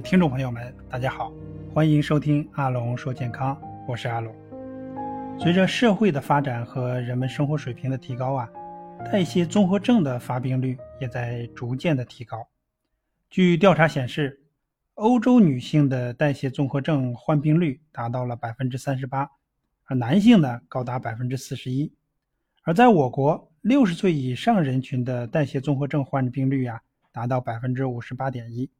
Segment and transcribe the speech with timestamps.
[0.00, 1.32] 听众朋友们，大家好，
[1.74, 4.32] 欢迎收听阿龙说健康，我是阿龙。
[5.40, 8.48] 随着社会的发展和人们生活水平的提高啊，
[9.10, 12.46] 代谢综合症的发病率也在逐渐的提高。
[13.28, 14.40] 据调查显示，
[14.94, 19.28] 欧洲女性的代谢综合症患病率达到了百分之三十八，
[19.86, 21.92] 而男性呢高达百分之四十一。
[22.62, 26.80] 而在我国，六十岁以上人群的代谢综合症患病率啊
[27.10, 28.70] 达到百分之五十八点一，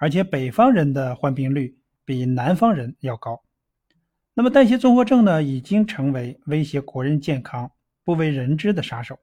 [0.00, 3.42] 而且北方人的患病率比南方人要高。
[4.32, 7.70] 那么，代谢综合症呢，已经成为威胁国人健康、
[8.02, 9.18] 不为人知的杀手。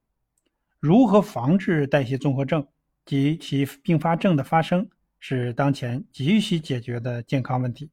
[0.80, 2.68] 如何防治代谢综合症
[3.06, 4.88] 及其并发症的发生，
[5.20, 7.90] 是当前急需解决的健康问题。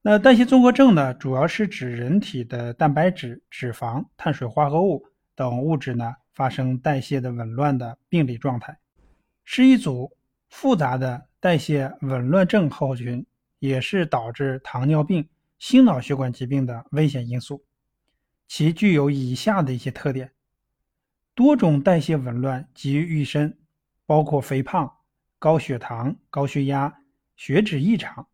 [0.00, 5.04] 那代谢综合症呢，主要是指人体的蛋白质、脂肪、碳水化合物
[5.34, 8.78] 等物质呢发生代谢的紊乱的病理状态，
[9.44, 10.16] 是一组
[10.52, 13.24] 复杂的代谢紊乱症候群，
[13.58, 15.26] 也是导致糖尿病。
[15.58, 17.64] 心脑血管疾病的危险因素，
[18.46, 20.30] 其具有以下的一些特点：
[21.34, 23.58] 多种代谢紊乱集于一身，
[24.04, 24.92] 包括肥胖、
[25.38, 26.92] 高血糖、高血压、
[27.34, 28.28] 血脂异常、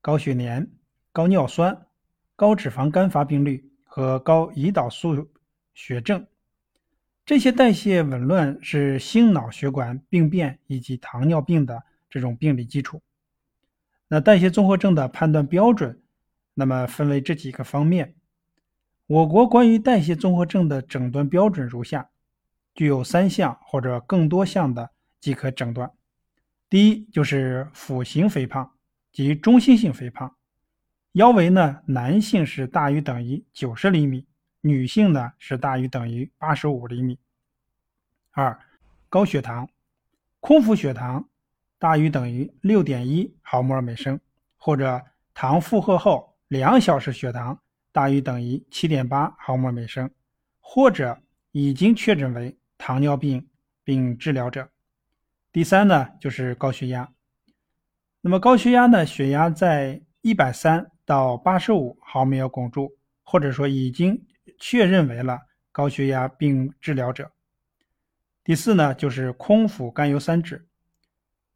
[0.00, 0.66] 高血粘、
[1.12, 1.86] 高尿酸、
[2.34, 5.28] 高脂肪肝发病率和高胰岛素
[5.74, 6.26] 血症。
[7.28, 13.02] 这些代谢紊乱是心脑血管病变以及糖尿病的这种病理基础。
[14.08, 16.00] 那代谢综合症的判断标准。
[16.54, 18.14] 那么分为这几个方面，
[19.06, 22.08] 我国关于代谢综合症的诊断标准如下，
[22.74, 24.88] 具有三项或者更多项的
[25.20, 25.90] 即可诊断。
[26.70, 28.72] 第一就是腹型肥胖
[29.12, 30.34] 及中心性肥胖，
[31.12, 34.26] 腰围呢，男性是大于等于九十厘米，
[34.60, 37.18] 女性呢是大于等于八十五厘米。
[38.30, 38.58] 二，
[39.08, 39.68] 高血糖，
[40.40, 41.28] 空腹血糖
[41.78, 44.18] 大于等于六点一毫摩尔每升，
[44.56, 45.02] 或者
[45.34, 46.34] 糖负荷后。
[46.48, 47.60] 两小时血糖
[47.92, 50.10] 大于等于七点八毫摩尔每升，
[50.60, 51.20] 或者
[51.52, 53.46] 已经确诊为糖尿病
[53.84, 54.66] 并治疗者。
[55.52, 57.06] 第三呢，就是高血压。
[58.22, 64.24] 那么高血压呢，血压在一百三到八十五毫米汞柱，或者说已经
[64.58, 65.40] 确认为了
[65.72, 67.30] 高血压病治疗者。
[68.44, 70.62] 第四呢，就是空腹甘油三酯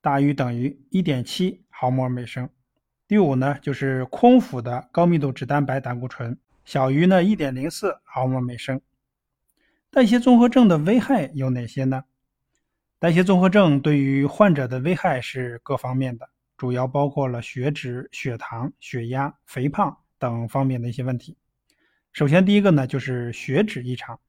[0.00, 2.48] 大于等于一点七毫摩尔每升。
[3.08, 8.80] 第五呢，就是空腹的高密度脂蛋白胆固醇小于呢一点零四毫摩尔每升。
[9.90, 12.04] 代谢综合症的危害有哪些呢？
[12.98, 21.36] 代谢综合症对于患者的危害是各方面的，主要包括了血脂、血糖、血压、肥胖等方面的一些问题。
[22.12, 24.20] 首先，第一个呢就是血脂异常，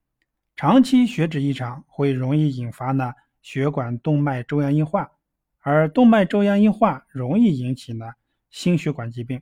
[0.56, 3.12] 长期血脂异常会容易引发呢
[3.42, 5.12] 血管动脉粥样硬化，
[5.60, 8.06] 而动脉粥样硬化容易引起呢。
[8.50, 9.42] 心血管疾病，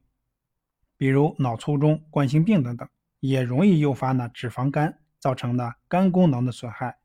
[0.98, 2.88] 比如脑卒中、冠心病等等，
[3.20, 6.98] 也容易诱发呢脂肪肝，造成呢肝功能的损害。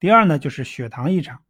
[0.00, 1.40] 第二呢，就是血糖异常，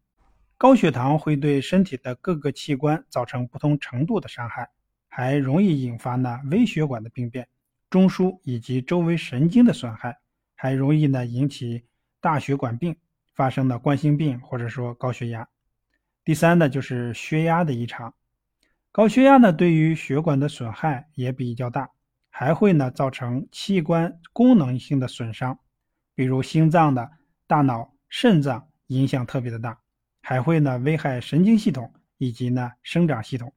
[0.58, 4.68] 高血糖会对身体的各个器官造成不同程度的伤害，
[5.08, 7.48] 还容易引发呢微血管的病变、
[7.90, 10.18] 中枢以及周围神经的损害，
[10.54, 11.84] 还容易呢引起
[12.20, 12.96] 大血管病，
[13.34, 15.48] 发生的冠心病或者说高血压。
[16.24, 18.12] 第三呢，就是血压的异常。
[18.92, 21.90] 高血压呢，对于血管的损害也比较大，
[22.28, 25.58] 还会呢造成器官功能性的损伤，
[26.14, 27.10] 比如心脏的、
[27.46, 29.78] 大脑、肾脏影响特别的大，
[30.20, 33.54] 还会呢危害神经系统以及呢生长系统。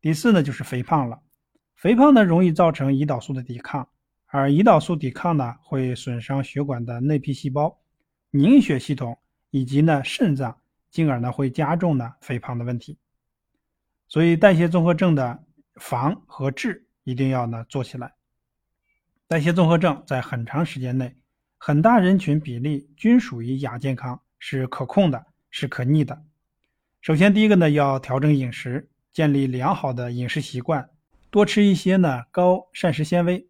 [0.00, 1.20] 第四呢就是肥胖了，
[1.82, 3.88] 肥胖呢容易造成胰岛素的抵抗，
[4.26, 7.76] 而胰岛素抵抗呢会损伤血管的内皮细胞、
[8.30, 9.18] 凝血系统
[9.50, 10.56] 以及呢肾脏，
[10.92, 12.96] 进而呢会加重呢肥胖的问题。
[14.06, 15.42] 所以代谢综合症的
[15.74, 18.14] 防和治一定要呢做起来。
[19.26, 21.16] 代谢综合症在很长时间内，
[21.58, 26.22] 很大人群比例均属于亚健康，是可控的，是可逆的。
[27.00, 30.88] 首先，第一个呢要调整饮食，建立良好的饮食习惯，
[31.32, 33.48] 多吃一些呢高膳食纤维、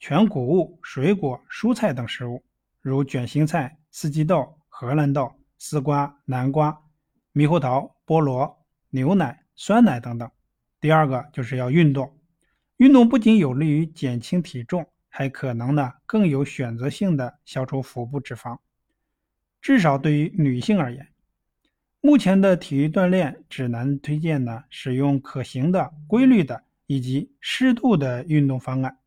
[0.00, 2.42] 全谷物、水果、蔬菜等食物，
[2.80, 6.76] 如卷心菜、四季豆、荷兰豆、丝瓜、南瓜、
[7.34, 9.44] 猕猴桃、菠萝、牛奶。
[9.60, 10.30] 酸奶等等。
[10.80, 12.16] 第二个就是要运动，
[12.76, 18.56] 运动不仅有利于减轻体重，还可能呢更有选择性的消除腹部脂肪。
[19.60, 21.08] 至少对于女性而言，
[22.00, 28.98] 目前的体育锻炼指南推荐呢使用可行的、规律的以及适度的运动方案。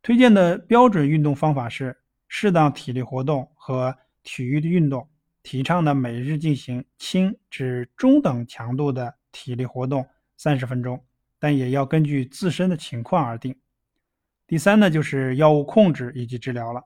[0.00, 1.98] 推荐的标准运动方法是
[2.28, 5.10] 适当体力活动和体育的运动，
[5.42, 9.16] 提倡呢每日进行轻至中等强度的。
[9.32, 10.04] 体力活动
[10.36, 11.00] 三十分钟，
[11.38, 13.56] 但也要根据自身的情况而定。
[14.44, 16.84] 第三呢，就是药物控制以及治疗了。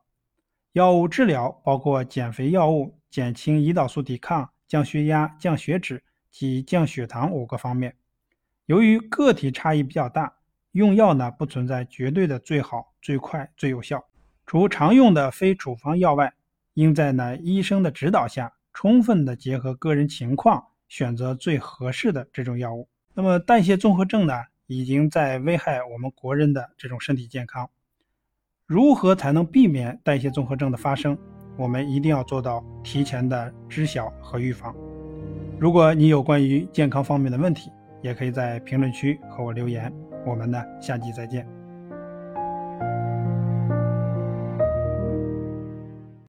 [0.72, 7.96] 药物治疗包括减肥药物、减轻胰岛素抵抗、降血压、降血脂及降血糖五个方面。
[8.66, 10.32] 由于个体差异比较大，
[10.72, 14.02] 用药呢不存在绝对的最好、最快、最有效。
[14.46, 16.32] 除常用的非处方药外，
[16.72, 22.88] 应在呢医生的指导下，充分的结合个人情况，选择最合适的这种药物。
[23.12, 24.34] 那么代谢综合症呢，
[24.66, 27.68] 已经在危害我们国人的这种身体健康。
[28.66, 31.18] 如何才能避免代谢综合症的发生？
[31.58, 34.74] 我们一定要做到提前的知晓和预防。
[35.60, 37.70] 如果你有关于健康方面的问题，
[38.04, 39.90] 也可以在评论区和我留言。
[40.26, 41.63] 我们呢，下期再见。